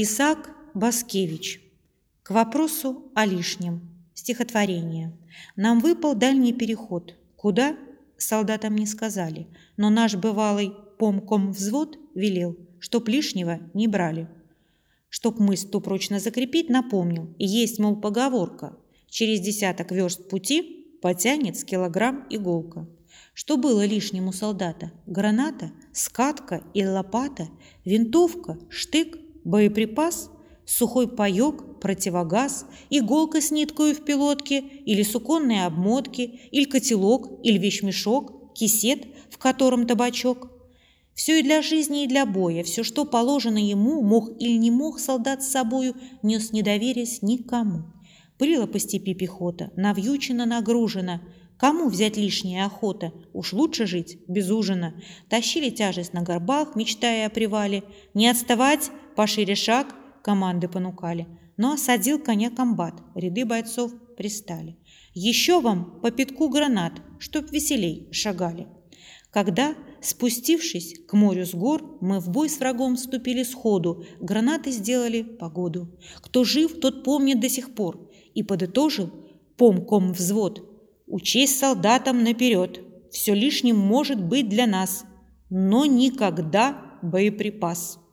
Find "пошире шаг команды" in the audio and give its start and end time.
59.16-60.68